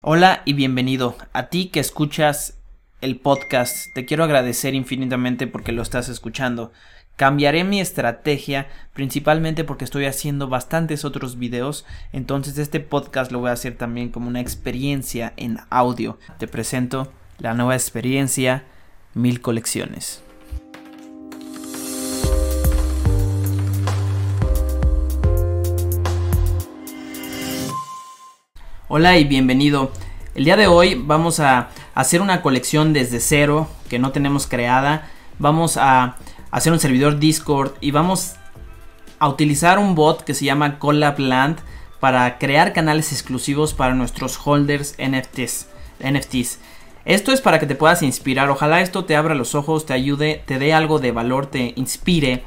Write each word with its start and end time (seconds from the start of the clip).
Hola 0.00 0.42
y 0.44 0.52
bienvenido. 0.52 1.16
A 1.32 1.48
ti 1.48 1.70
que 1.70 1.80
escuchas 1.80 2.56
el 3.00 3.18
podcast, 3.18 3.92
te 3.96 4.04
quiero 4.04 4.22
agradecer 4.22 4.76
infinitamente 4.76 5.48
porque 5.48 5.72
lo 5.72 5.82
estás 5.82 6.08
escuchando. 6.08 6.70
Cambiaré 7.16 7.64
mi 7.64 7.80
estrategia 7.80 8.68
principalmente 8.92 9.64
porque 9.64 9.84
estoy 9.84 10.04
haciendo 10.04 10.46
bastantes 10.46 11.04
otros 11.04 11.36
videos, 11.36 11.84
entonces 12.12 12.58
este 12.58 12.78
podcast 12.78 13.32
lo 13.32 13.40
voy 13.40 13.50
a 13.50 13.54
hacer 13.54 13.76
también 13.76 14.10
como 14.10 14.28
una 14.28 14.40
experiencia 14.40 15.32
en 15.36 15.58
audio. 15.68 16.16
Te 16.38 16.46
presento 16.46 17.12
la 17.38 17.54
nueva 17.54 17.74
experiencia 17.74 18.62
Mil 19.14 19.40
Colecciones. 19.40 20.22
Hola 28.90 29.18
y 29.18 29.24
bienvenido. 29.24 29.92
El 30.34 30.46
día 30.46 30.56
de 30.56 30.66
hoy 30.66 30.94
vamos 30.94 31.40
a 31.40 31.68
hacer 31.94 32.22
una 32.22 32.40
colección 32.40 32.94
desde 32.94 33.20
cero 33.20 33.68
que 33.90 33.98
no 33.98 34.12
tenemos 34.12 34.46
creada. 34.46 35.10
Vamos 35.38 35.76
a 35.76 36.16
hacer 36.50 36.72
un 36.72 36.80
servidor 36.80 37.18
Discord 37.18 37.72
y 37.82 37.90
vamos 37.90 38.36
a 39.18 39.28
utilizar 39.28 39.78
un 39.78 39.94
bot 39.94 40.24
que 40.24 40.32
se 40.32 40.46
llama 40.46 40.78
Collabland 40.78 41.58
para 42.00 42.38
crear 42.38 42.72
canales 42.72 43.12
exclusivos 43.12 43.74
para 43.74 43.92
nuestros 43.92 44.40
holders 44.42 44.94
NFTs. 44.96 45.66
NFTs. 46.02 46.58
Esto 47.04 47.32
es 47.32 47.42
para 47.42 47.60
que 47.60 47.66
te 47.66 47.74
puedas 47.74 48.00
inspirar. 48.02 48.48
Ojalá 48.48 48.80
esto 48.80 49.04
te 49.04 49.16
abra 49.16 49.34
los 49.34 49.54
ojos, 49.54 49.84
te 49.84 49.92
ayude, 49.92 50.42
te 50.46 50.58
dé 50.58 50.72
algo 50.72 50.98
de 50.98 51.12
valor, 51.12 51.44
te 51.44 51.74
inspire 51.76 52.42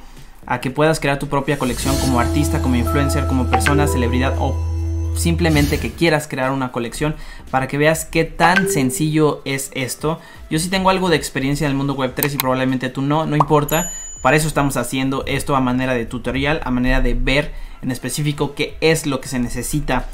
a 0.48 0.60
que 0.60 0.72
puedas 0.72 1.00
crear 1.00 1.20
tu 1.20 1.28
propia 1.28 1.60
colección 1.60 1.96
como 2.00 2.20
artista, 2.20 2.64
como 2.64 2.78
influencer, 2.78 3.28
como 3.28 3.46
persona, 3.46 3.86
celebridad 3.86 4.34
o 4.40 4.71
simplemente 5.16 5.80
que 5.80 5.92
quieras 5.92 6.28
crear 6.28 6.52
una 6.52 6.72
colección 6.72 7.16
para 7.50 7.68
que 7.68 7.78
veas 7.78 8.06
qué 8.06 8.24
tan 8.24 8.70
sencillo 8.70 9.42
es 9.46 9.72
esto. 9.74 10.20
Yo 10.50 10.60
sí 10.60 10.70
tengo 10.70 10.90
algo 10.90 11.10
de 11.10 11.16
experiencia 11.16 11.66
en 11.66 11.72
el 11.72 11.78
mundo 11.78 11.94
web 11.94 12.14
3 12.16 12.34
y 12.34 12.38
probablemente 12.38 12.90
tú 12.90 13.02
no, 13.02 13.26
no 13.26 13.36
importa. 13.36 13.92
Para 14.22 14.38
eso 14.38 14.48
estamos 14.48 14.78
haciendo 14.78 15.24
esto 15.26 15.56
a 15.56 15.62
manera 15.62 15.94
de 15.94 16.06
tutorial, 16.06 16.62
a 16.64 16.72
manera 16.72 17.02
de 17.02 17.14
ver 17.14 17.54
en 17.82 17.92
específico 17.92 18.54
qué 18.54 18.78
es 18.82 19.06
lo 19.06 19.20
que 19.20 19.28
se 19.28 19.40
necesita. 19.40 20.08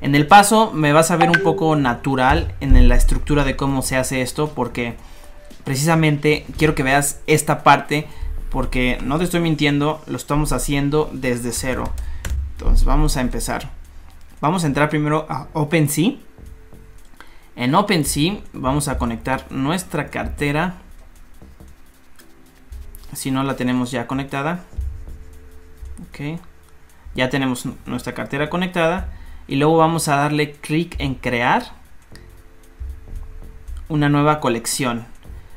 En 0.00 0.14
el 0.14 0.26
paso 0.26 0.72
me 0.72 0.92
vas 0.92 1.10
a 1.10 1.16
ver 1.16 1.30
un 1.30 1.42
poco 1.42 1.74
natural 1.76 2.54
en 2.60 2.88
la 2.88 2.96
estructura 2.96 3.44
de 3.44 3.56
cómo 3.56 3.82
se 3.82 3.96
hace 3.96 4.20
esto 4.20 4.52
porque 4.54 4.96
precisamente 5.64 6.44
quiero 6.58 6.74
que 6.74 6.82
veas 6.82 7.20
esta 7.26 7.62
parte 7.62 8.06
porque 8.50 8.98
no 9.02 9.18
te 9.18 9.24
estoy 9.24 9.40
mintiendo, 9.40 10.00
lo 10.06 10.16
estamos 10.16 10.52
haciendo 10.52 11.10
desde 11.12 11.52
cero. 11.52 11.92
Entonces 12.52 12.84
vamos 12.84 13.16
a 13.16 13.20
empezar. 13.20 13.75
Vamos 14.46 14.62
a 14.62 14.68
entrar 14.68 14.88
primero 14.88 15.26
a 15.28 15.48
OpenSea. 15.54 16.12
En 17.56 17.74
OpenSea 17.74 18.42
vamos 18.52 18.86
a 18.86 18.96
conectar 18.96 19.50
nuestra 19.50 20.06
cartera. 20.06 20.76
Si 23.12 23.32
no 23.32 23.42
la 23.42 23.56
tenemos 23.56 23.90
ya 23.90 24.06
conectada. 24.06 24.62
Ok. 26.08 26.38
Ya 27.16 27.28
tenemos 27.28 27.66
nuestra 27.86 28.14
cartera 28.14 28.48
conectada. 28.48 29.08
Y 29.48 29.56
luego 29.56 29.78
vamos 29.78 30.06
a 30.06 30.14
darle 30.14 30.52
clic 30.52 30.94
en 31.00 31.16
crear 31.16 31.72
una 33.88 34.08
nueva 34.08 34.38
colección. 34.38 35.06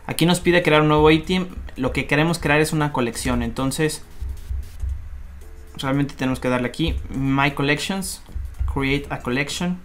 Aquí 0.07 0.25
nos 0.25 0.39
pide 0.39 0.63
crear 0.63 0.81
un 0.81 0.87
nuevo 0.87 1.11
ítem. 1.11 1.49
Lo 1.75 1.93
que 1.93 2.07
queremos 2.07 2.39
crear 2.39 2.59
es 2.59 2.73
una 2.73 2.91
colección. 2.91 3.43
Entonces, 3.43 4.03
realmente 5.77 6.15
tenemos 6.15 6.39
que 6.39 6.49
darle 6.49 6.69
aquí 6.69 6.95
My 7.11 7.51
Collections 7.51 8.23
create 8.71 9.07
a 9.09 9.19
collection. 9.19 9.79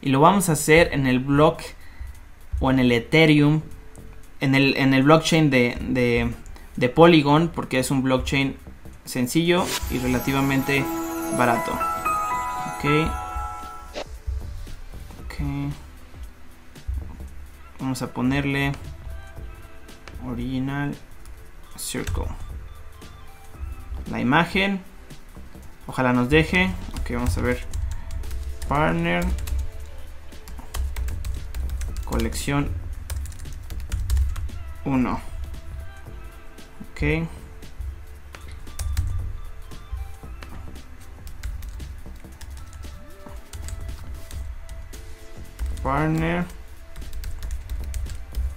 Y 0.00 0.10
lo 0.10 0.20
vamos 0.20 0.48
a 0.48 0.52
hacer 0.52 0.90
en 0.92 1.06
el 1.06 1.20
block 1.20 1.62
o 2.60 2.70
en 2.70 2.78
el 2.78 2.92
Ethereum 2.92 3.62
en 4.42 4.56
el, 4.56 4.76
en 4.76 4.92
el 4.92 5.04
blockchain 5.04 5.50
de, 5.50 6.34
de, 6.76 6.88
Polygon 6.88 7.48
porque 7.48 7.78
es 7.78 7.90
un 7.92 8.02
blockchain 8.02 8.56
sencillo 9.04 9.64
y 9.90 9.98
relativamente 9.98 10.84
barato. 11.38 11.70
Ok. 11.70 12.84
Ok. 15.24 15.34
Vamos 17.78 18.02
a 18.02 18.12
ponerle 18.12 18.72
original 20.28 20.94
circle. 21.76 22.24
La 24.10 24.20
imagen. 24.20 24.80
Ojalá 25.86 26.12
nos 26.12 26.28
deje. 26.28 26.70
Ok 27.00 27.12
vamos 27.14 27.38
a 27.38 27.42
ver 27.42 27.64
partner. 28.72 29.22
Colección 32.06 32.70
1 34.86 35.20
ok. 36.90 37.28
Partner. 45.82 46.46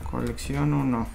Colección 0.09 0.73
1 0.73 1.07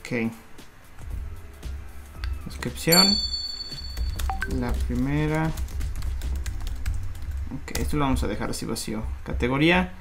ok. 0.00 0.32
Descripción 2.46 3.33
la 4.48 4.72
primera. 4.72 5.50
Ok 7.54 7.78
esto 7.78 7.96
lo 7.96 8.04
vamos 8.04 8.22
a 8.22 8.26
dejar 8.28 8.50
así 8.50 8.66
vacío. 8.66 9.02
Categoría. 9.24 9.92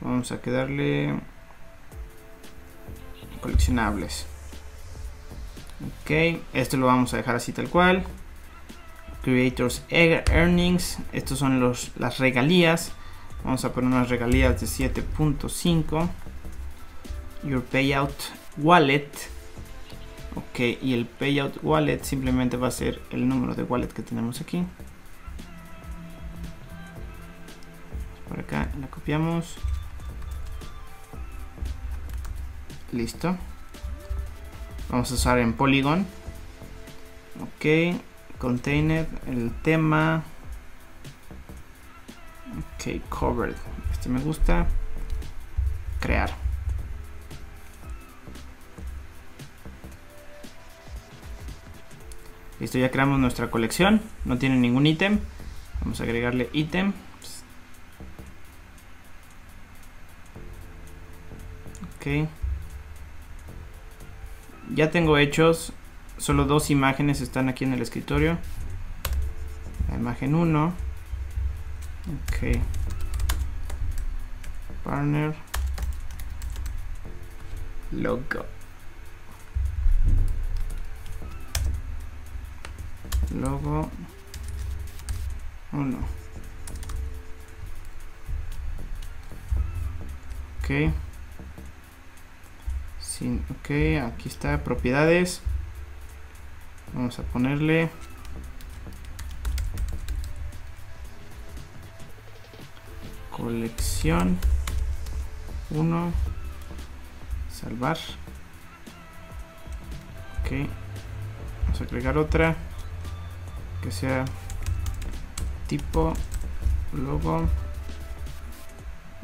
Vamos 0.00 0.32
a 0.32 0.40
quedarle 0.40 1.18
coleccionables. 3.40 4.26
Ok 6.02 6.40
esto 6.52 6.76
lo 6.76 6.86
vamos 6.86 7.14
a 7.14 7.16
dejar 7.16 7.36
así 7.36 7.52
tal 7.52 7.68
cual. 7.68 8.04
Creators 9.22 9.82
earnings. 9.88 10.98
Estos 11.12 11.38
son 11.38 11.60
los 11.60 11.92
las 11.96 12.18
regalías. 12.18 12.92
Vamos 13.44 13.64
a 13.64 13.72
poner 13.72 13.90
unas 13.90 14.08
regalías 14.08 14.60
de 14.60 14.66
7.5 14.66 16.08
your 17.44 17.62
payout 17.62 18.32
wallet 18.58 19.28
Ok, 20.36 20.60
y 20.82 20.92
el 20.92 21.06
payout 21.06 21.58
wallet 21.62 22.02
simplemente 22.02 22.58
va 22.58 22.68
a 22.68 22.70
ser 22.70 23.00
el 23.10 23.26
número 23.26 23.54
de 23.54 23.62
wallet 23.62 23.88
que 23.88 24.02
tenemos 24.02 24.40
aquí. 24.40 24.64
Por 28.28 28.40
acá 28.40 28.68
la 28.78 28.86
copiamos. 28.88 29.56
Listo. 32.92 33.36
Vamos 34.90 35.10
a 35.10 35.14
usar 35.14 35.38
en 35.38 35.54
Polygon. 35.54 36.06
Ok, 37.40 37.98
container, 38.38 39.08
el 39.26 39.52
tema. 39.62 40.22
Ok, 42.74 43.00
covered. 43.08 43.56
Este 43.92 44.08
me 44.08 44.20
gusta. 44.20 44.66
Crear. 46.00 46.45
Listo, 52.58 52.78
ya 52.78 52.90
creamos 52.90 53.18
nuestra 53.18 53.50
colección. 53.50 54.00
No 54.24 54.38
tiene 54.38 54.56
ningún 54.56 54.86
ítem. 54.86 55.20
Vamos 55.80 56.00
a 56.00 56.04
agregarle 56.04 56.48
ítem. 56.52 56.92
Ok. 61.96 62.28
Ya 64.74 64.90
tengo 64.90 65.18
hechos. 65.18 65.72
Solo 66.18 66.44
dos 66.46 66.70
imágenes 66.70 67.20
están 67.20 67.48
aquí 67.48 67.64
en 67.64 67.74
el 67.74 67.82
escritorio. 67.82 68.38
La 69.88 69.96
imagen 69.96 70.34
1. 70.34 70.72
Ok. 72.06 72.58
Partner. 74.82 75.34
Logo. 77.92 78.55
Logo 83.40 83.90
1 85.72 86.16
ok. 90.66 90.92
Sin 92.98 93.44
ok 93.50 93.70
aquí 94.04 94.28
está 94.28 94.64
propiedades. 94.64 95.42
Vamos 96.92 97.18
a 97.18 97.22
ponerle. 97.22 97.88
Colección. 103.30 104.38
1 105.70 106.12
salvar. 107.48 107.98
Ok. 110.40 110.68
Vamos 111.64 111.80
a 111.80 111.84
agregar 111.84 112.18
otra 112.18 112.56
que 113.86 113.92
sea 113.92 114.24
tipo 115.68 116.12
logo. 116.92 117.42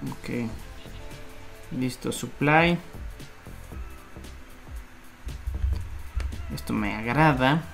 Ok. 0.09 0.49
Listo 1.73 2.13
supply. 2.13 2.79
Esto 6.55 6.73
me 6.73 6.95
agrada. 6.95 7.65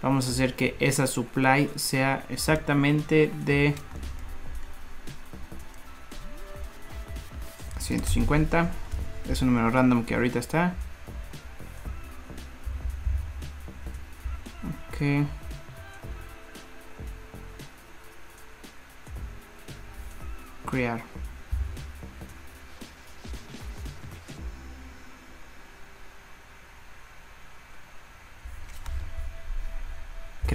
Vamos 0.00 0.28
a 0.28 0.30
hacer 0.30 0.54
que 0.54 0.76
esa 0.78 1.08
supply 1.08 1.68
sea 1.74 2.24
exactamente 2.28 3.28
de 3.44 3.74
150 7.80 8.70
es 9.28 9.42
un 9.42 9.48
número 9.48 9.70
random 9.70 10.04
que 10.04 10.14
ahorita 10.14 10.38
está. 10.38 10.74
Ok 14.88 15.26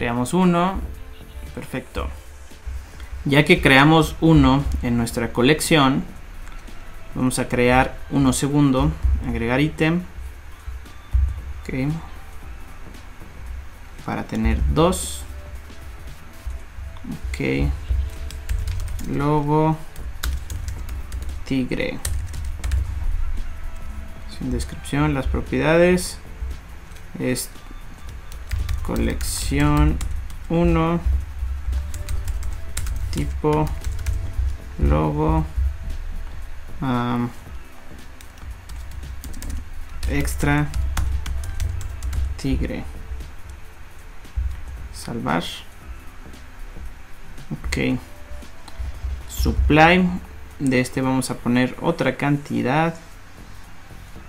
creamos 0.01 0.33
uno. 0.33 0.79
Perfecto. 1.53 2.07
Ya 3.23 3.45
que 3.45 3.61
creamos 3.61 4.15
uno 4.19 4.63
en 4.81 4.97
nuestra 4.97 5.31
colección 5.31 6.03
vamos 7.13 7.37
a 7.37 7.47
crear 7.47 7.97
uno 8.09 8.33
segundo 8.33 8.91
agregar 9.27 9.61
ítem. 9.61 10.01
Okay. 11.61 11.87
para 14.05 14.23
tener 14.23 14.57
dos. 14.73 15.21
Ok. 17.29 17.69
Logo 19.07 19.77
tigre. 21.45 21.99
Sin 24.37 24.51
descripción 24.51 25.13
las 25.13 25.27
propiedades. 25.27 26.17
Es 27.19 27.49
colección 28.83 29.97
1 30.49 30.99
tipo 33.11 33.67
logo 34.79 35.45
extra 40.09 40.67
tigre. 42.37 42.83
Salvar. 44.93 45.43
Ok. 47.51 47.99
Supply 49.29 50.09
de 50.61 50.79
este 50.79 51.01
vamos 51.01 51.29
a 51.31 51.37
poner 51.37 51.75
otra 51.81 52.17
cantidad. 52.17 52.93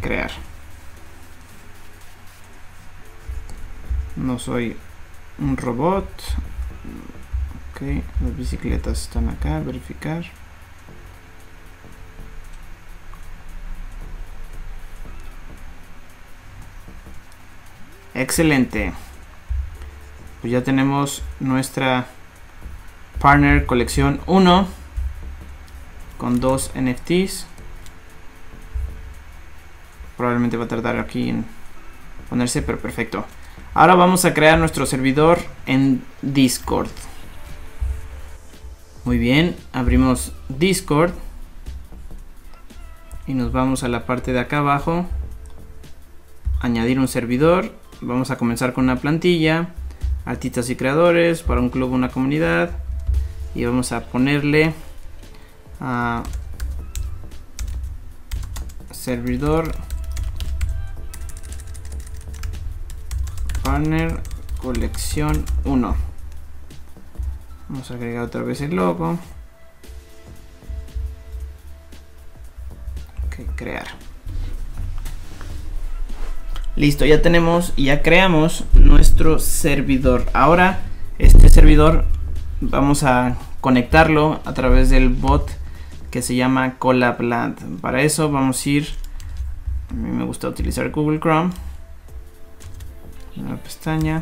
Crear. 0.00 0.30
No 4.14 4.38
soy 4.38 4.76
un 5.38 5.56
robot. 5.56 6.08
Ok 7.72 7.82
las 8.22 8.36
bicicletas 8.36 9.02
están 9.02 9.28
acá 9.28 9.58
verificar 9.60 10.24
excelente 18.20 18.92
pues 20.40 20.52
ya 20.52 20.62
tenemos 20.62 21.22
nuestra 21.40 22.06
partner 23.20 23.66
colección 23.66 24.20
1 24.26 24.66
con 26.18 26.40
dos 26.40 26.70
NFTs 26.74 27.46
probablemente 30.16 30.56
va 30.56 30.64
a 30.64 30.68
tardar 30.68 30.98
aquí 30.98 31.28
en 31.28 31.44
ponerse 32.28 32.62
pero 32.62 32.78
perfecto 32.78 33.24
Ahora 33.76 33.94
vamos 33.94 34.24
a 34.24 34.32
crear 34.32 34.58
nuestro 34.58 34.86
servidor 34.86 35.38
en 35.66 36.02
Discord. 36.22 36.88
Muy 39.04 39.18
bien, 39.18 39.54
abrimos 39.74 40.32
Discord. 40.48 41.12
Y 43.26 43.34
nos 43.34 43.52
vamos 43.52 43.82
a 43.82 43.88
la 43.88 44.06
parte 44.06 44.32
de 44.32 44.40
acá 44.40 44.60
abajo. 44.60 45.04
Añadir 46.62 46.98
un 46.98 47.06
servidor. 47.06 47.70
Vamos 48.00 48.30
a 48.30 48.36
comenzar 48.36 48.72
con 48.72 48.84
una 48.84 48.96
plantilla. 48.96 49.68
Artistas 50.24 50.68
y 50.70 50.76
creadores. 50.76 51.42
Para 51.42 51.60
un 51.60 51.70
club, 51.70 51.92
una 51.92 52.10
comunidad. 52.10 52.70
Y 53.54 53.64
vamos 53.64 53.92
a 53.92 54.04
ponerle 54.06 54.74
a 55.80 56.22
servidor 58.90 59.72
Partner 63.62 64.20
colección 64.58 65.44
1. 65.64 65.96
Vamos 67.68 67.90
a 67.90 67.94
agregar 67.94 68.24
otra 68.24 68.42
vez 68.42 68.60
el 68.60 68.76
logo. 68.76 69.18
Ok, 73.26 73.56
crear. 73.56 73.86
Listo, 76.76 77.06
ya 77.06 77.22
tenemos 77.22 77.72
y 77.74 77.86
ya 77.86 78.02
creamos 78.02 78.64
nuestro 78.74 79.38
servidor. 79.38 80.26
Ahora, 80.34 80.80
este 81.18 81.48
servidor 81.48 82.04
vamos 82.60 83.02
a 83.02 83.38
conectarlo 83.62 84.40
a 84.44 84.52
través 84.52 84.90
del 84.90 85.08
bot 85.08 85.50
que 86.10 86.20
se 86.20 86.36
llama 86.36 86.74
CollabLand. 86.78 87.80
Para 87.80 88.02
eso 88.02 88.30
vamos 88.30 88.64
a 88.64 88.68
ir, 88.68 88.88
a 89.90 89.94
mí 89.94 90.10
me 90.10 90.26
gusta 90.26 90.48
utilizar 90.48 90.90
Google 90.90 91.18
Chrome. 91.18 91.50
Una 93.38 93.56
pestaña. 93.56 94.20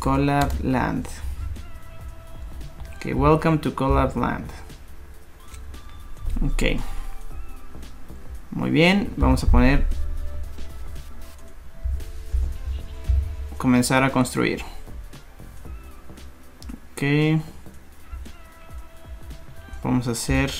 Collab 0.00 0.52
Land. 0.62 1.06
Ok 2.96 3.14
welcome 3.14 3.58
to 3.58 3.74
Collab 3.74 4.16
Land. 4.16 4.46
Ok 6.44 6.80
muy 8.56 8.70
bien 8.70 9.12
vamos 9.16 9.44
a 9.44 9.46
poner 9.46 9.86
comenzar 13.56 14.02
a 14.02 14.10
construir 14.10 14.62
ok 16.92 17.40
vamos 19.84 20.08
a 20.08 20.10
hacer 20.10 20.50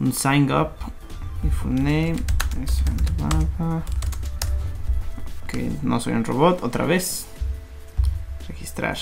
un 0.00 0.12
sign 0.12 0.52
up 0.52 0.72
full 1.50 1.74
name 1.74 2.16
Ok, 5.44 5.54
no 5.82 6.00
soy 6.00 6.12
un 6.12 6.24
robot, 6.24 6.62
otra 6.62 6.84
vez. 6.84 7.26
Registrar. 8.48 8.98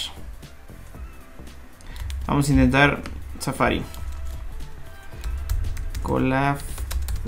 Vamos 2.27 2.49
a 2.49 2.53
intentar 2.53 3.03
Safari. 3.39 3.83
Colab 6.03 6.59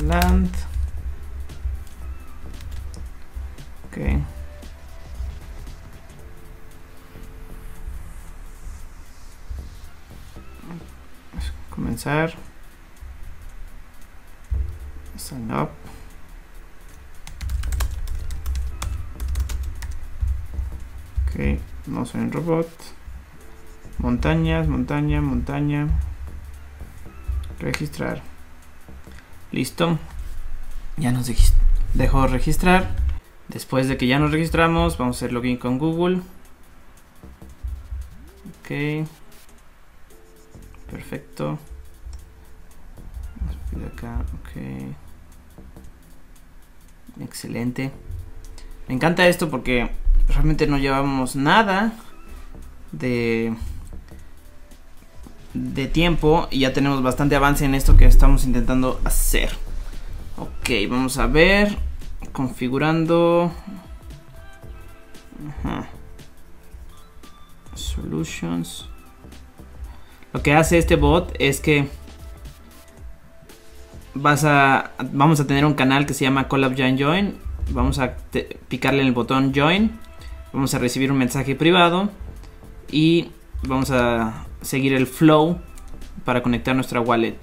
Land. 0.02 0.50
Ok. 3.87 4.23
Comenzar. 11.71 12.35
Sign 15.17 15.50
up. 15.52 15.71
no 21.87 22.05
soy 22.05 22.21
un 22.21 22.33
robot. 22.33 22.69
Montañas, 23.99 24.69
montaña, 24.69 25.21
montaña. 25.21 25.88
Registrar. 27.59 28.23
Listo. 29.52 29.99
Ya 30.97 31.12
nos 31.12 31.31
dejó 31.95 32.26
registrar. 32.26 32.95
Después 33.49 33.88
de 33.88 33.97
que 33.97 34.07
ya 34.07 34.19
nos 34.19 34.31
registramos, 34.31 34.99
vamos 34.99 35.17
a 35.17 35.19
hacer 35.19 35.33
login 35.33 35.57
con 35.57 35.78
Google. 35.78 36.21
Ok. 38.61 39.07
Perfecto. 40.90 41.59
acá, 43.87 44.25
ok. 44.40 44.95
Excelente. 47.21 47.90
Me 48.87 48.95
encanta 48.95 49.26
esto 49.28 49.50
porque 49.50 49.90
realmente 50.28 50.67
no 50.67 50.78
llevamos 50.78 51.37
nada 51.37 51.93
de 52.93 53.55
de 55.59 55.87
tiempo 55.87 56.49
y 56.50 56.61
ya 56.61 56.73
tenemos 56.73 57.03
bastante 57.03 57.37
avance 57.37 57.65
en 57.65 57.75
esto 57.75 57.97
que 57.97 58.07
estamos 58.07 58.45
intentando 58.45 59.00
hacer. 59.05 59.50
Ok, 60.37 60.71
vamos 60.88 61.19
a 61.19 61.27
ver. 61.27 61.77
Configurando. 62.33 63.53
Solutions. 67.75 68.88
Lo 70.33 70.43
que 70.43 70.53
hace 70.53 70.79
este 70.79 70.97
bot 70.97 71.35
es 71.38 71.61
que 71.61 71.88
vas 74.15 74.45
a 74.45 74.93
vamos 75.12 75.41
a 75.41 75.47
tener 75.47 75.65
un 75.65 75.75
canal 75.75 76.07
que 76.07 76.15
se 76.15 76.25
llama 76.25 76.49
Collab 76.49 76.77
Join 76.77 76.99
Join. 76.99 77.35
Vamos 77.71 77.99
a 77.99 78.17
picarle 78.69 79.00
en 79.00 79.09
el 79.09 79.15
botón 79.15 79.53
Join. 79.55 79.99
Vamos 80.53 80.75
a 80.75 80.79
recibir 80.79 81.11
un 81.11 81.19
mensaje 81.19 81.55
privado 81.55 82.11
y 82.91 83.31
vamos 83.67 83.91
a 83.91 84.48
seguir 84.62 84.93
el 84.93 85.07
flow 85.07 85.59
para 86.25 86.43
conectar 86.43 86.75
nuestra 86.75 87.00
wallet. 87.00 87.38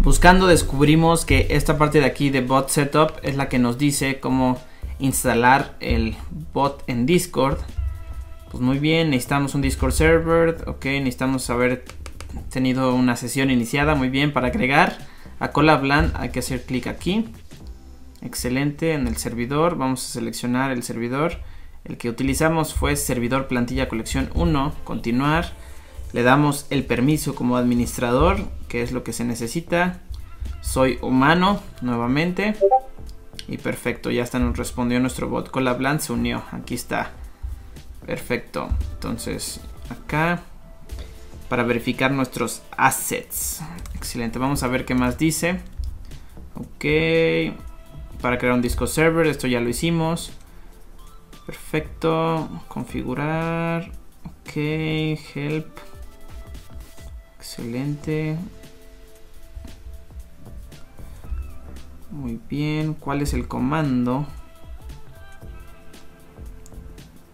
Buscando 0.00 0.46
descubrimos 0.46 1.24
que 1.24 1.46
esta 1.50 1.78
parte 1.78 2.00
de 2.00 2.06
aquí 2.06 2.30
de 2.30 2.40
bot 2.40 2.68
setup 2.68 3.12
es 3.22 3.36
la 3.36 3.48
que 3.48 3.58
nos 3.58 3.78
dice 3.78 4.18
cómo 4.20 4.58
instalar 4.98 5.76
el 5.80 6.16
bot 6.52 6.82
en 6.86 7.06
Discord. 7.06 7.58
Pues 8.50 8.60
muy 8.62 8.78
bien, 8.78 9.10
necesitamos 9.10 9.54
un 9.54 9.62
Discord 9.62 9.92
server, 9.92 10.64
ok, 10.66 10.84
necesitamos 10.84 11.48
haber 11.50 11.84
tenido 12.50 12.94
una 12.94 13.16
sesión 13.16 13.50
iniciada, 13.50 13.94
muy 13.94 14.08
bien, 14.08 14.32
para 14.32 14.48
agregar 14.48 14.98
a 15.38 15.50
Colabland 15.50 16.12
hay 16.16 16.30
que 16.30 16.38
hacer 16.38 16.64
clic 16.64 16.86
aquí. 16.86 17.26
Excelente, 18.22 18.92
en 18.94 19.08
el 19.08 19.16
servidor, 19.16 19.76
vamos 19.76 20.04
a 20.04 20.12
seleccionar 20.12 20.70
el 20.70 20.82
servidor. 20.82 21.38
El 21.84 21.96
que 21.96 22.08
utilizamos 22.08 22.74
fue 22.74 22.94
servidor 22.94 23.48
plantilla 23.48 23.88
colección 23.88 24.30
1, 24.34 24.72
continuar. 24.84 25.52
Le 26.12 26.22
damos 26.22 26.66
el 26.70 26.84
permiso 26.84 27.34
como 27.34 27.56
administrador, 27.56 28.38
que 28.68 28.82
es 28.82 28.92
lo 28.92 29.02
que 29.02 29.12
se 29.12 29.24
necesita. 29.24 30.00
Soy 30.60 30.98
humano, 31.00 31.60
nuevamente. 31.80 32.54
Y 33.48 33.58
perfecto, 33.58 34.10
ya 34.10 34.22
está, 34.22 34.38
nos 34.38 34.56
respondió 34.56 35.00
nuestro 35.00 35.28
bot. 35.28 35.50
Colabland 35.50 36.00
se 36.00 36.12
unió, 36.12 36.42
aquí 36.52 36.74
está. 36.74 37.12
Perfecto, 38.06 38.68
entonces 38.94 39.60
acá 39.88 40.42
para 41.48 41.64
verificar 41.64 42.10
nuestros 42.10 42.62
assets. 42.76 43.60
Excelente, 43.94 44.38
vamos 44.38 44.62
a 44.62 44.68
ver 44.68 44.84
qué 44.84 44.94
más 44.94 45.18
dice. 45.18 45.60
Ok, 46.54 47.54
para 48.22 48.38
crear 48.38 48.54
un 48.54 48.62
disco 48.62 48.86
server, 48.86 49.26
esto 49.26 49.46
ya 49.46 49.60
lo 49.60 49.68
hicimos. 49.68 50.32
Perfecto, 51.46 52.48
configurar. 52.68 53.92
Ok, 54.24 54.56
help. 54.56 55.91
Excelente. 57.52 58.38
Muy 62.10 62.40
bien, 62.48 62.94
¿cuál 62.94 63.20
es 63.20 63.34
el 63.34 63.46
comando 63.46 64.26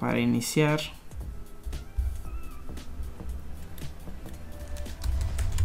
para 0.00 0.18
iniciar? 0.18 0.80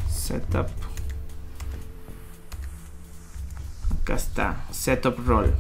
Setup. 0.08 0.68
Acá 4.02 4.14
está, 4.14 4.66
setup 4.70 5.18
role. 5.26 5.54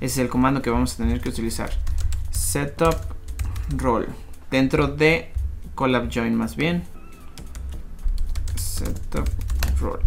Ese 0.00 0.06
es 0.06 0.18
el 0.18 0.28
comando 0.28 0.60
que 0.60 0.70
vamos 0.70 0.94
a 0.94 0.96
tener 0.96 1.20
que 1.20 1.28
utilizar. 1.28 1.70
Setup 2.32 2.96
role. 3.76 4.08
Dentro 4.50 4.88
de 4.88 5.32
collab 5.76 6.12
join 6.12 6.34
más 6.34 6.56
bien. 6.56 6.97
Setup 8.78 9.28
role. 9.80 10.04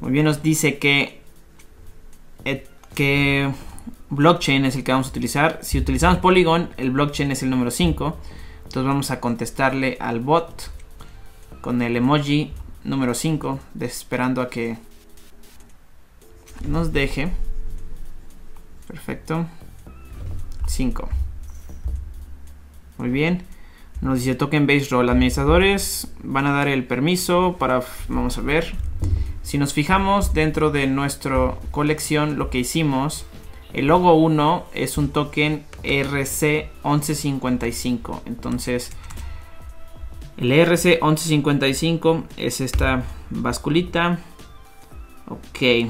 Muy 0.00 0.10
bien, 0.10 0.24
nos 0.24 0.42
dice 0.42 0.78
que, 0.78 1.20
que 2.94 3.52
blockchain 4.10 4.64
es 4.64 4.74
el 4.74 4.82
que 4.82 4.92
vamos 4.92 5.06
a 5.06 5.10
utilizar. 5.10 5.60
Si 5.62 5.78
utilizamos 5.78 6.18
Polygon, 6.18 6.70
el 6.76 6.90
blockchain 6.90 7.30
es 7.30 7.42
el 7.44 7.50
número 7.50 7.70
5. 7.70 8.16
Entonces 8.64 8.84
vamos 8.84 9.10
a 9.12 9.20
contestarle 9.20 9.96
al 10.00 10.20
bot 10.20 10.70
con 11.60 11.82
el 11.82 11.96
emoji 11.96 12.52
número 12.82 13.14
5, 13.14 13.60
esperando 13.80 14.42
a 14.42 14.50
que 14.50 14.76
nos 16.66 16.92
deje. 16.92 17.30
Perfecto. 18.88 19.46
5. 20.66 21.08
Muy 22.98 23.10
bien. 23.10 23.55
Nos 24.00 24.20
dice 24.20 24.34
token 24.34 24.66
base 24.66 24.88
role. 24.90 25.10
Administradores 25.10 26.08
van 26.22 26.46
a 26.46 26.52
dar 26.52 26.68
el 26.68 26.84
permiso 26.84 27.56
para... 27.58 27.82
Vamos 28.08 28.38
a 28.38 28.42
ver. 28.42 28.74
Si 29.42 29.58
nos 29.58 29.72
fijamos 29.72 30.32
dentro 30.34 30.70
de 30.70 30.86
nuestra 30.86 31.54
colección, 31.70 32.38
lo 32.38 32.50
que 32.50 32.58
hicimos, 32.58 33.24
el 33.72 33.86
logo 33.86 34.12
1 34.14 34.66
es 34.74 34.98
un 34.98 35.08
token 35.10 35.64
RC1155. 35.84 38.20
Entonces, 38.26 38.90
el 40.36 40.52
RC1155 40.52 42.24
es 42.36 42.60
esta 42.60 43.04
basculita. 43.30 44.18
Ok. 45.28 45.88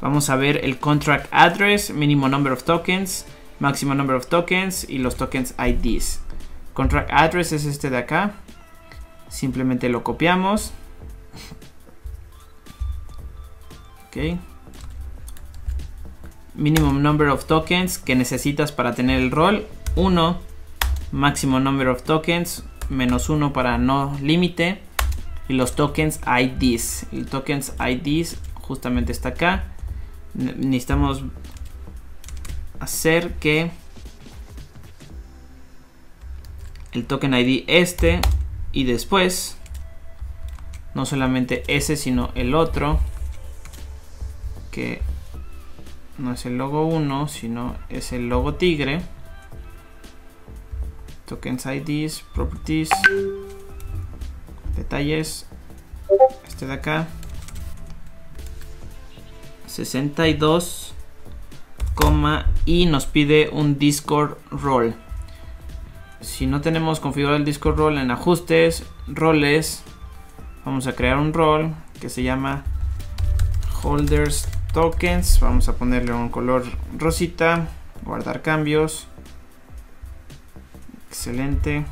Vamos 0.00 0.30
a 0.30 0.36
ver 0.36 0.64
el 0.64 0.78
contract 0.78 1.26
address, 1.30 1.90
minimum 1.90 2.30
number 2.30 2.52
of 2.52 2.62
tokens, 2.62 3.26
maximum 3.58 3.96
number 3.96 4.14
of 4.16 4.28
tokens 4.28 4.88
y 4.88 4.98
los 4.98 5.16
tokens 5.16 5.56
IDs. 5.58 6.20
Contract 6.78 7.10
address 7.12 7.50
es 7.50 7.64
este 7.64 7.90
de 7.90 7.98
acá. 7.98 8.34
Simplemente 9.28 9.88
lo 9.88 10.04
copiamos. 10.04 10.70
Ok. 14.06 14.38
Minimum 16.54 17.02
number 17.02 17.30
of 17.30 17.46
tokens 17.46 17.98
que 17.98 18.14
necesitas 18.14 18.70
para 18.70 18.94
tener 18.94 19.20
el 19.20 19.32
rol. 19.32 19.66
1. 19.96 20.38
Maximum 21.10 21.64
number 21.64 21.88
of 21.88 22.04
tokens. 22.04 22.62
Menos 22.88 23.28
1 23.28 23.52
para 23.52 23.76
no 23.76 24.16
límite. 24.22 24.80
Y 25.48 25.54
los 25.54 25.74
tokens 25.74 26.20
IDs. 26.28 27.06
El 27.10 27.26
tokens 27.26 27.74
IDs 27.80 28.38
justamente 28.54 29.10
está 29.10 29.30
acá. 29.30 29.64
Necesitamos 30.32 31.24
hacer 32.78 33.34
que 33.40 33.72
el 36.92 37.06
token 37.06 37.34
ID 37.34 37.64
este 37.66 38.20
y 38.72 38.84
después 38.84 39.56
no 40.94 41.06
solamente 41.06 41.62
ese 41.68 41.96
sino 41.96 42.30
el 42.34 42.54
otro 42.54 42.98
que 44.70 45.00
no 46.18 46.32
es 46.32 46.44
el 46.46 46.58
logo 46.58 46.84
1, 46.86 47.28
sino 47.28 47.76
es 47.88 48.12
el 48.12 48.28
logo 48.28 48.54
tigre. 48.54 49.02
Tokens 51.26 51.66
IDs, 51.66 52.24
properties, 52.34 52.90
detalles. 54.76 55.46
Este 56.46 56.66
de 56.66 56.72
acá. 56.72 57.06
62, 59.66 60.94
y 62.64 62.86
nos 62.86 63.06
pide 63.06 63.48
un 63.50 63.78
Discord 63.78 64.38
role. 64.50 64.94
Si 66.20 66.46
no 66.46 66.60
tenemos 66.60 67.00
configurado 67.00 67.36
el 67.36 67.44
Discord 67.44 67.76
role 67.76 68.00
en 68.00 68.10
ajustes, 68.10 68.84
roles, 69.06 69.82
vamos 70.64 70.86
a 70.86 70.94
crear 70.94 71.16
un 71.16 71.32
role 71.32 71.72
que 72.00 72.08
se 72.08 72.22
llama 72.22 72.64
holders 73.82 74.48
tokens. 74.72 75.40
Vamos 75.40 75.68
a 75.68 75.76
ponerle 75.76 76.12
un 76.12 76.28
color 76.28 76.64
rosita. 76.96 77.68
Guardar 78.04 78.42
cambios. 78.42 79.06
Excelente. 81.08 81.84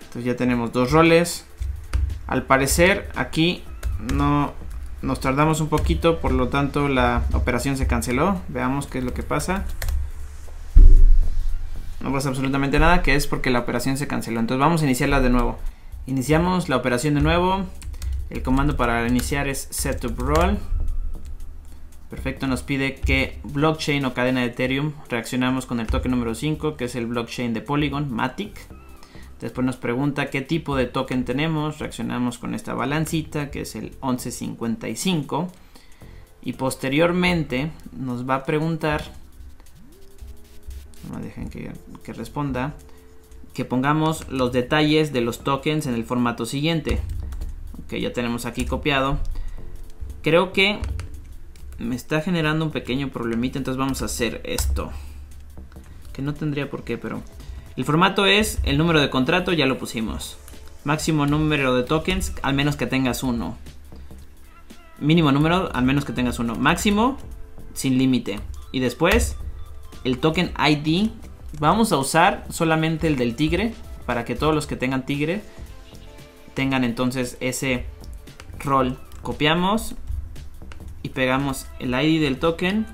Entonces 0.00 0.24
ya 0.24 0.36
tenemos 0.36 0.72
dos 0.72 0.92
roles. 0.92 1.46
Al 2.26 2.42
parecer 2.42 3.10
aquí 3.16 3.64
no 4.14 4.52
nos 5.02 5.20
tardamos 5.20 5.60
un 5.60 5.68
poquito, 5.68 6.20
por 6.20 6.32
lo 6.32 6.48
tanto 6.48 6.88
la 6.88 7.22
operación 7.32 7.76
se 7.76 7.86
canceló. 7.86 8.40
Veamos 8.48 8.86
qué 8.86 8.98
es 8.98 9.04
lo 9.04 9.14
que 9.14 9.22
pasa. 9.22 9.64
No 12.00 12.12
pasa 12.12 12.28
absolutamente 12.28 12.78
nada, 12.78 13.02
que 13.02 13.14
es 13.14 13.26
porque 13.26 13.50
la 13.50 13.60
operación 13.60 13.96
se 13.96 14.06
canceló. 14.06 14.40
Entonces 14.40 14.60
vamos 14.60 14.82
a 14.82 14.84
iniciarla 14.84 15.20
de 15.20 15.30
nuevo. 15.30 15.58
Iniciamos 16.06 16.68
la 16.68 16.76
operación 16.76 17.14
de 17.14 17.22
nuevo. 17.22 17.64
El 18.30 18.42
comando 18.42 18.76
para 18.76 19.06
iniciar 19.06 19.48
es 19.48 19.68
setup 19.70 20.18
role. 20.18 20.58
Perfecto, 22.10 22.46
nos 22.46 22.62
pide 22.62 22.94
que 22.94 23.40
blockchain 23.42 24.04
o 24.04 24.14
cadena 24.14 24.40
de 24.40 24.46
Ethereum 24.46 24.92
reaccionamos 25.08 25.66
con 25.66 25.80
el 25.80 25.88
token 25.88 26.12
número 26.12 26.34
5, 26.34 26.76
que 26.76 26.84
es 26.84 26.94
el 26.94 27.06
blockchain 27.06 27.52
de 27.52 27.62
Polygon, 27.62 28.12
Matic. 28.12 28.52
Después 29.40 29.64
nos 29.64 29.76
pregunta 29.76 30.30
qué 30.30 30.40
tipo 30.40 30.76
de 30.76 30.86
token 30.86 31.24
tenemos, 31.24 31.78
reaccionamos 31.78 32.38
con 32.38 32.54
esta 32.54 32.74
balancita, 32.74 33.50
que 33.50 33.62
es 33.62 33.74
el 33.74 33.90
1155. 34.02 35.48
Y 36.42 36.52
posteriormente 36.52 37.72
nos 37.92 38.28
va 38.28 38.36
a 38.36 38.44
preguntar, 38.44 39.02
no 41.10 41.20
dejen 41.20 41.48
que, 41.48 41.72
que 42.02 42.12
responda, 42.12 42.74
que 43.54 43.64
pongamos 43.64 44.28
los 44.28 44.52
detalles 44.52 45.12
de 45.12 45.20
los 45.20 45.40
tokens 45.40 45.86
en 45.86 45.94
el 45.94 46.04
formato 46.04 46.46
siguiente. 46.46 47.00
Ok, 47.84 47.94
ya 47.94 48.12
tenemos 48.12 48.46
aquí 48.46 48.64
copiado. 48.64 49.18
Creo 50.22 50.52
que 50.52 50.80
me 51.78 51.94
está 51.94 52.20
generando 52.20 52.64
un 52.64 52.70
pequeño 52.70 53.10
problemita, 53.10 53.58
entonces 53.58 53.78
vamos 53.78 54.02
a 54.02 54.06
hacer 54.06 54.40
esto. 54.44 54.90
Que 56.12 56.22
no 56.22 56.34
tendría 56.34 56.70
por 56.70 56.84
qué, 56.84 56.98
pero... 56.98 57.22
El 57.76 57.84
formato 57.84 58.24
es 58.24 58.58
el 58.62 58.78
número 58.78 59.00
de 59.00 59.10
contrato, 59.10 59.52
ya 59.52 59.66
lo 59.66 59.76
pusimos. 59.78 60.38
Máximo 60.84 61.26
número 61.26 61.74
de 61.74 61.82
tokens, 61.82 62.32
al 62.42 62.54
menos 62.54 62.76
que 62.76 62.86
tengas 62.86 63.22
uno. 63.22 63.58
Mínimo 64.98 65.30
número, 65.30 65.70
al 65.74 65.84
menos 65.84 66.06
que 66.06 66.14
tengas 66.14 66.38
uno. 66.38 66.54
Máximo, 66.54 67.18
sin 67.74 67.98
límite. 67.98 68.40
Y 68.72 68.80
después, 68.80 69.36
el 70.06 70.18
token 70.18 70.52
ID. 70.56 71.10
Vamos 71.58 71.90
a 71.90 71.96
usar 71.98 72.44
solamente 72.48 73.08
el 73.08 73.16
del 73.16 73.34
tigre, 73.34 73.74
para 74.06 74.24
que 74.24 74.36
todos 74.36 74.54
los 74.54 74.66
que 74.66 74.76
tengan 74.76 75.04
tigre 75.04 75.42
tengan 76.54 76.84
entonces 76.84 77.36
ese 77.40 77.86
rol. 78.60 78.98
Copiamos 79.22 79.96
y 81.02 81.08
pegamos 81.08 81.66
el 81.80 81.92
ID 81.92 82.22
del 82.22 82.38
token. 82.38 82.86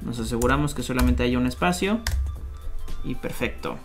Nos 0.00 0.18
aseguramos 0.18 0.74
que 0.74 0.82
solamente 0.82 1.22
haya 1.22 1.38
un 1.38 1.46
espacio. 1.46 2.00
Y 3.04 3.14
perfecto. 3.14 3.76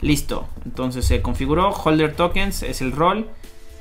Listo. 0.00 0.48
Entonces 0.64 1.04
se 1.04 1.20
configuró. 1.20 1.70
Holder 1.70 2.14
tokens 2.14 2.62
es 2.62 2.80
el 2.80 2.92
rol. 2.92 3.28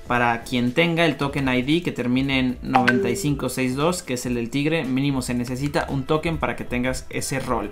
Para 0.07 0.43
quien 0.43 0.73
tenga 0.73 1.05
el 1.05 1.17
token 1.17 1.49
ID 1.49 1.83
que 1.83 1.91
termine 1.91 2.39
en 2.39 2.57
9562, 2.61 4.03
que 4.03 4.13
es 4.13 4.25
el 4.25 4.35
del 4.35 4.51
tigre, 4.51 4.85
mínimo 4.85 5.21
se 5.21 5.33
necesita 5.33 5.87
un 5.89 6.05
token 6.05 6.37
para 6.37 6.55
que 6.55 6.63
tengas 6.63 7.07
ese 7.09 7.39
rol. 7.39 7.71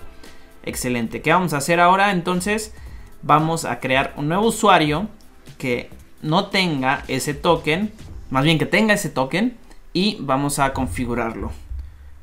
Excelente. 0.63 1.21
¿Qué 1.21 1.31
vamos 1.31 1.53
a 1.53 1.57
hacer 1.57 1.79
ahora? 1.79 2.11
Entonces 2.11 2.73
vamos 3.21 3.65
a 3.65 3.79
crear 3.79 4.13
un 4.17 4.29
nuevo 4.29 4.47
usuario 4.47 5.07
que 5.57 5.89
no 6.21 6.47
tenga 6.47 7.03
ese 7.07 7.33
token, 7.33 7.91
más 8.31 8.43
bien 8.43 8.57
que 8.57 8.65
tenga 8.65 8.95
ese 8.95 9.09
token 9.09 9.55
y 9.93 10.17
vamos 10.19 10.57
a 10.57 10.73
configurarlo. 10.73 11.51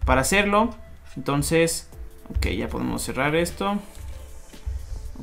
Para 0.05 0.23
hacerlo, 0.23 0.75
entonces, 1.17 1.89
ok, 2.37 2.47
ya 2.49 2.69
podemos 2.69 3.03
cerrar 3.03 3.37
esto. 3.37 3.79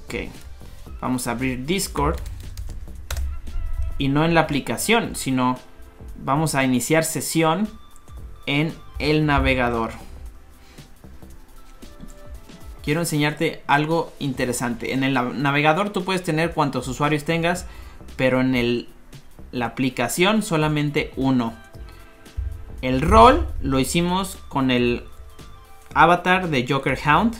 Ok, 0.06 0.29
vamos 1.01 1.27
a 1.27 1.32
abrir 1.32 1.65
Discord 1.65 2.20
y 3.98 4.08
no 4.10 4.25
en 4.25 4.34
la 4.34 4.42
aplicación, 4.42 5.16
sino 5.16 5.58
vamos 6.24 6.56
a 6.56 6.63
iniciar 6.63 7.04
sesión 7.04 7.68
en 8.46 8.74
el 9.00 9.25
navegador. 9.25 9.92
Quiero 12.84 13.01
enseñarte 13.01 13.63
algo 13.68 14.13
interesante. 14.20 14.94
En 14.94 15.04
el 15.04 15.13
navegador 15.13 15.89
tú 15.89 16.06
puedes 16.06 16.24
tener 16.24 16.54
cuantos 16.54 16.88
usuarios 16.88 17.25
tengas, 17.25 17.66
pero 18.16 18.39
en 18.39 18.56
el, 18.56 18.88
la 19.51 19.66
aplicación 19.66 20.42
solamente 20.42 21.12
uno. 21.18 21.54
El 22.82 23.01
rol 23.01 23.48
lo 23.62 23.80
hicimos 23.80 24.38
con 24.48 24.72
el 24.72 25.04
avatar 25.94 26.50
de 26.50 26.66
Joker 26.68 26.98
Hound. 27.06 27.36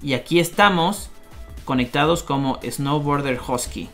Y 0.00 0.14
aquí 0.14 0.38
estamos 0.38 1.10
conectados 1.64 2.22
como 2.22 2.60
Snowboarder 2.62 3.40
Husky. 3.46 3.90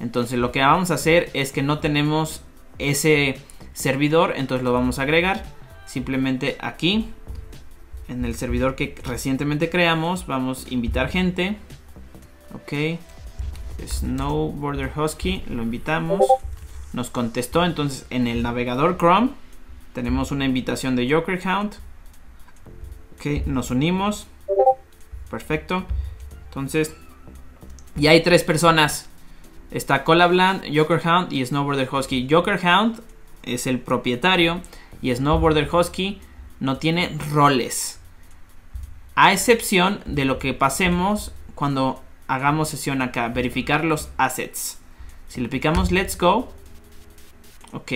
Entonces 0.00 0.38
lo 0.38 0.50
que 0.52 0.60
vamos 0.60 0.90
a 0.90 0.94
hacer 0.94 1.30
es 1.34 1.52
que 1.52 1.62
no 1.62 1.78
tenemos 1.78 2.42
ese 2.78 3.36
servidor. 3.72 4.34
Entonces 4.36 4.64
lo 4.64 4.72
vamos 4.72 4.98
a 4.98 5.02
agregar. 5.02 5.44
Simplemente 5.86 6.56
aquí. 6.60 7.10
En 8.08 8.24
el 8.24 8.34
servidor 8.34 8.74
que 8.74 8.94
recientemente 9.04 9.70
creamos. 9.70 10.26
Vamos 10.26 10.66
a 10.66 10.74
invitar 10.74 11.08
gente. 11.08 11.56
Ok. 12.54 12.98
Snowboarder 13.86 14.90
Husky. 14.96 15.42
Lo 15.48 15.62
invitamos. 15.62 16.24
Nos 16.92 17.10
contestó. 17.10 17.64
Entonces 17.64 18.06
en 18.10 18.26
el 18.26 18.42
navegador 18.42 18.96
Chrome 18.96 19.30
tenemos 19.92 20.30
una 20.30 20.44
invitación 20.44 20.96
de 20.96 21.12
Joker 21.12 21.40
Hound. 21.46 21.74
Ok, 23.16 23.46
nos 23.46 23.70
unimos. 23.70 24.26
Perfecto. 25.30 25.84
Entonces, 26.46 26.94
ya 27.96 28.12
hay 28.12 28.22
tres 28.22 28.42
personas. 28.42 29.09
Está 29.70 30.04
Colabland, 30.04 30.64
Joker 30.74 31.00
Hound 31.06 31.32
y 31.32 31.44
Snowboarder 31.44 31.88
Husky. 31.92 32.26
Joker 32.30 32.58
Hound 32.66 33.02
es 33.42 33.66
el 33.66 33.78
propietario 33.78 34.60
y 35.00 35.14
Snowboarder 35.14 35.68
Husky 35.72 36.20
no 36.58 36.78
tiene 36.78 37.16
roles. 37.32 38.00
A 39.14 39.32
excepción 39.32 40.00
de 40.06 40.24
lo 40.24 40.38
que 40.38 40.54
pasemos 40.54 41.32
cuando 41.54 42.02
hagamos 42.26 42.68
sesión 42.68 43.02
acá, 43.02 43.28
verificar 43.28 43.84
los 43.84 44.08
assets. 44.16 44.78
Si 45.28 45.40
le 45.40 45.48
picamos 45.48 45.92
Let's 45.92 46.16
Go, 46.18 46.52
ok, 47.72 47.92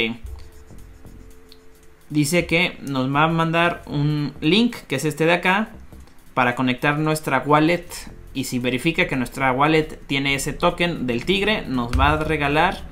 dice 2.11 2.47
que 2.47 2.77
nos 2.81 3.13
va 3.13 3.25
a 3.25 3.29
mandar 3.29 3.83
un 3.87 4.35
link, 4.41 4.77
que 4.89 4.97
es 4.97 5.05
este 5.05 5.27
de 5.27 5.33
acá, 5.33 5.71
para 6.35 6.55
conectar 6.55 6.99
nuestra 6.99 7.39
wallet. 7.41 7.87
Y 8.35 8.45
si 8.45 8.59
verifica 8.59 9.07
que 9.07 9.17
nuestra 9.17 9.53
wallet 9.53 10.01
tiene 10.07 10.35
ese 10.35 10.53
token 10.53 11.07
del 11.07 11.25
tigre, 11.25 11.65
nos 11.67 11.99
va 11.99 12.13
a 12.13 12.17
regalar 12.25 12.83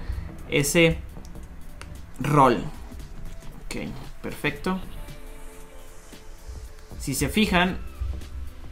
ese 0.48 0.98
rol. 2.20 2.58
Ok, 3.64 3.88
perfecto. 4.22 4.80
Si 6.98 7.14
se 7.14 7.28
fijan, 7.28 7.78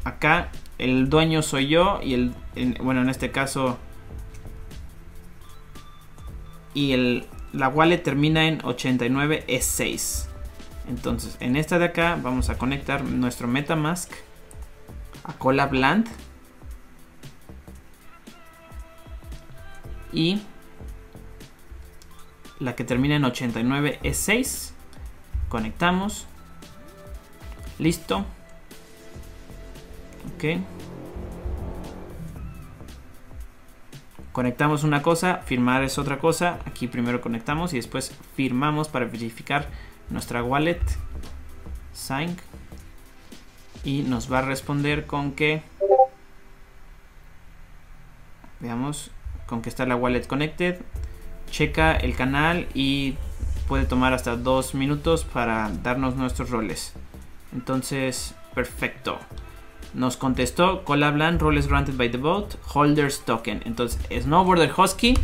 acá 0.05 0.51
el 0.79 1.11
dueño 1.11 1.43
soy 1.43 1.67
yo 1.67 2.01
y 2.03 2.15
el, 2.15 2.35
bueno, 2.81 3.03
en 3.03 3.11
este 3.11 3.33
caso 3.33 3.79
y 6.73 6.93
el, 6.93 7.27
la 7.53 7.69
wallet 7.69 7.99
termina 7.99 8.47
en 8.47 8.65
89 8.65 9.45
es 9.49 9.65
6 9.65 10.31
entonces, 10.91 11.37
en 11.39 11.55
esta 11.55 11.79
de 11.79 11.87
acá 11.87 12.19
vamos 12.21 12.51
a 12.51 12.59
conectar 12.59 13.05
nuestro 13.05 13.47
MetaMask 13.47 14.11
a 15.23 15.33
Colabland. 15.35 16.09
Y 20.13 20.43
la 22.59 22.77
que 22.77 22.85
termina 22.85 23.17
en 23.17 23.25
89 23.25 24.01
es 24.03 24.17
6. 24.19 24.75
Conectamos. 25.49 26.27
Listo. 27.79 28.25
Ok. 30.35 30.61
Conectamos 34.33 34.85
una 34.85 35.03
cosa, 35.03 35.39
firmar 35.45 35.83
es 35.83 35.99
otra 35.99 36.19
cosa. 36.19 36.61
Aquí 36.65 36.87
primero 36.87 37.21
conectamos 37.21 37.73
y 37.73 37.77
después 37.77 38.15
firmamos 38.37 38.89
para 38.89 39.07
verificar 39.07 39.69
nuestra 40.09 40.43
wallet 40.43 40.81
sign 41.93 42.37
y 43.83 44.03
nos 44.03 44.33
va 44.33 44.39
a 44.39 44.43
responder 44.43 45.07
con 45.07 45.33
que 45.33 45.63
veamos 48.61 49.11
con 49.51 49.61
que 49.61 49.69
está 49.69 49.85
la 49.85 49.97
wallet 49.97 50.27
connected 50.27 50.81
checa 51.51 51.95
el 51.95 52.17
canal 52.17 52.67
y 52.73 53.17
puede 53.69 53.85
tomar 53.85 54.15
hasta 54.15 54.37
dos 54.37 54.75
minutos 54.75 55.25
para 55.25 55.71
darnos 55.83 56.17
nuestros 56.17 56.49
roles 56.49 56.95
entonces 57.53 58.35
perfecto 58.55 59.19
nos 59.93 60.17
contestó 60.17 60.85
Colabland 60.85 61.43
roles 61.43 61.67
granted 61.67 61.99
by 61.99 62.11
the 62.11 62.17
vote 62.17 62.57
holders 62.73 63.21
token 63.27 63.61
entonces 63.67 64.01
snowboarder 64.23 64.73
husky 64.75 65.19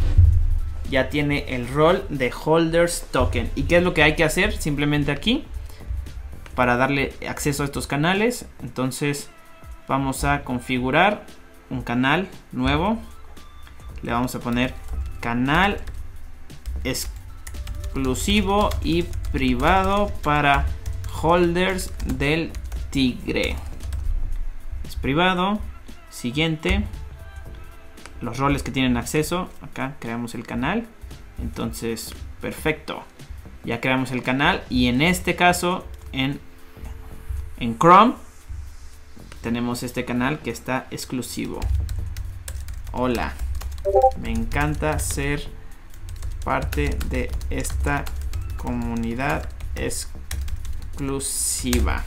ya 0.91 1.09
tiene 1.09 1.45
el 1.49 1.69
rol 1.69 2.05
de 2.09 2.33
holders 2.33 3.07
token. 3.11 3.51
¿Y 3.55 3.65
qué 3.65 3.79
es 3.79 3.83
lo 3.83 3.95
que 3.95 4.03
hay 4.03 4.15
que 4.15 4.25
hacer? 4.25 4.53
Simplemente 4.53 5.13
aquí 5.13 5.45
para 6.55 6.77
darle 6.77 7.13
acceso 7.29 7.63
a 7.63 7.67
estos 7.67 7.87
canales. 7.87 8.47
Entonces 8.63 9.31
vamos 9.89 10.25
a 10.25 10.43
configurar 10.43 11.27
un 11.71 11.83
canal 11.83 12.29
nuevo. 12.53 12.99
Le 14.03 14.13
vamos 14.13 14.35
a 14.35 14.41
poner 14.41 14.75
canal 15.21 15.81
exclusivo 16.85 18.71
y 18.83 19.03
privado 19.33 20.13
para 20.23 20.67
holders 21.23 21.93
del 22.05 22.53
tigre. 22.91 23.57
Es 24.87 24.97
privado. 24.97 25.59
Siguiente 26.11 26.85
los 28.21 28.39
roles 28.39 28.63
que 28.63 28.71
tienen 28.71 28.97
acceso. 28.97 29.49
Acá 29.61 29.97
creamos 30.01 30.35
el 30.35 30.47
canal. 30.47 30.87
Entonces, 31.39 32.15
perfecto. 32.41 33.03
Ya 33.65 33.81
creamos 33.81 34.13
el 34.13 34.23
canal 34.23 34.63
y 34.71 34.87
en 34.87 35.03
este 35.03 35.37
caso 35.37 35.85
en, 36.13 36.41
en 37.59 37.79
Chrome 37.79 38.15
tenemos 39.43 39.83
este 39.83 40.05
canal 40.05 40.39
que 40.39 40.51
está 40.51 40.87
exclusivo. 40.91 41.61
Hola, 42.93 43.35
me 44.21 44.31
encanta 44.31 44.99
ser 44.99 45.47
parte 46.45 46.97
de 47.11 47.31
esta 47.51 48.05
comunidad 48.57 49.49
exclusiva. 49.77 52.05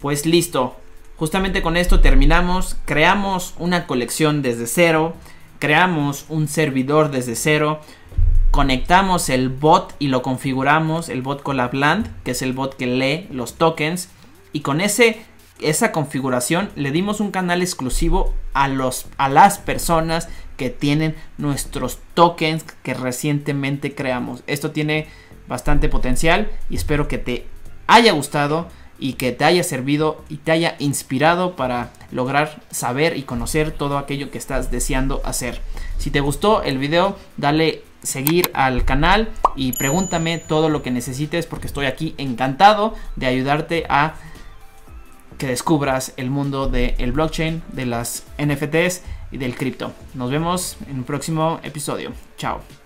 Pues 0.00 0.26
listo, 0.26 0.76
Justamente 1.22 1.62
con 1.62 1.76
esto 1.76 2.00
terminamos, 2.00 2.76
creamos 2.84 3.54
una 3.60 3.86
colección 3.86 4.42
desde 4.42 4.66
cero, 4.66 5.14
creamos 5.60 6.26
un 6.28 6.48
servidor 6.48 7.12
desde 7.12 7.36
cero, 7.36 7.78
conectamos 8.50 9.28
el 9.28 9.48
bot 9.48 9.94
y 10.00 10.08
lo 10.08 10.20
configuramos, 10.22 11.08
el 11.08 11.22
bot 11.22 11.44
Collabland, 11.44 12.10
que 12.24 12.32
es 12.32 12.42
el 12.42 12.54
bot 12.54 12.74
que 12.74 12.88
lee 12.88 13.28
los 13.30 13.54
tokens, 13.54 14.08
y 14.52 14.62
con 14.62 14.80
ese 14.80 15.24
esa 15.68 15.92
configuración 15.92 16.70
le 16.76 16.90
dimos 16.90 17.20
un 17.20 17.30
canal 17.30 17.62
exclusivo 17.62 18.34
a 18.54 18.68
los 18.68 19.06
a 19.16 19.28
las 19.28 19.58
personas 19.58 20.28
que 20.56 20.70
tienen 20.70 21.16
nuestros 21.38 21.98
tokens 22.14 22.64
que 22.82 22.94
recientemente 22.94 23.94
creamos. 23.94 24.42
Esto 24.46 24.70
tiene 24.70 25.08
bastante 25.48 25.88
potencial 25.88 26.50
y 26.70 26.76
espero 26.76 27.08
que 27.08 27.18
te 27.18 27.46
haya 27.86 28.12
gustado 28.12 28.68
y 28.98 29.14
que 29.14 29.32
te 29.32 29.44
haya 29.44 29.64
servido 29.64 30.24
y 30.28 30.36
te 30.36 30.52
haya 30.52 30.76
inspirado 30.78 31.56
para 31.56 31.90
lograr 32.12 32.62
saber 32.70 33.16
y 33.16 33.22
conocer 33.22 33.72
todo 33.72 33.98
aquello 33.98 34.30
que 34.30 34.38
estás 34.38 34.70
deseando 34.70 35.20
hacer. 35.24 35.60
Si 35.98 36.10
te 36.10 36.20
gustó 36.20 36.62
el 36.62 36.78
video, 36.78 37.16
dale 37.36 37.82
seguir 38.02 38.50
al 38.54 38.84
canal 38.84 39.30
y 39.56 39.72
pregúntame 39.72 40.38
todo 40.38 40.68
lo 40.68 40.82
que 40.82 40.90
necesites 40.90 41.46
porque 41.46 41.66
estoy 41.66 41.86
aquí 41.86 42.14
encantado 42.18 42.94
de 43.16 43.26
ayudarte 43.26 43.86
a 43.88 44.14
que 45.42 45.48
descubras 45.48 46.12
el 46.18 46.30
mundo 46.30 46.68
del 46.68 47.10
blockchain, 47.10 47.64
de 47.72 47.84
las 47.84 48.22
NFTs 48.38 49.02
y 49.32 49.38
del 49.38 49.56
cripto. 49.56 49.90
Nos 50.14 50.30
vemos 50.30 50.76
en 50.88 50.98
un 50.98 51.02
próximo 51.02 51.58
episodio. 51.64 52.12
Chao. 52.36 52.81